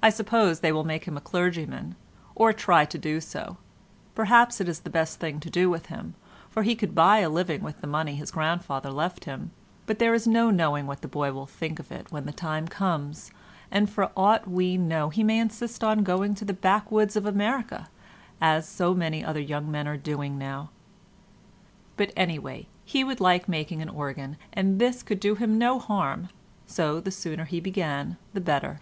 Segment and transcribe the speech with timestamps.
[0.00, 1.96] I suppose they will make him a clergyman,
[2.36, 6.14] or try to do so—perhaps it is the best thing to do with him,
[6.48, 9.50] for he could buy a living with the money his grandfather left him,
[9.86, 12.68] but there is no knowing what the boy will think of it when the time
[12.68, 13.32] comes,
[13.72, 17.88] and for aught we know he may insist on going to the backwoods of America,
[18.40, 20.70] as so many other young men are doing now."...
[21.96, 26.28] But, anyway, he would like making an organ, and this could do him no harm,
[26.68, 28.80] so the sooner he began the better.